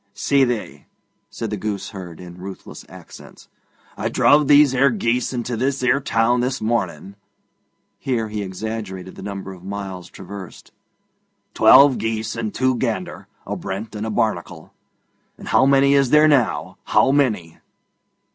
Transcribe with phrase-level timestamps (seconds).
[0.15, 0.87] 'Sithee!'
[1.29, 3.47] said the gooseherd in ruthless accents,
[3.97, 7.13] 'I druv these 'ere geese into this 'ere town this morning.'
[7.99, 10.71] (Here he exaggerated the number of miles traversed.)
[11.53, 14.73] 'Twelve geese and two gander a Brent and a Barnacle.
[15.37, 16.79] And how many is there now?
[16.85, 17.59] How many?'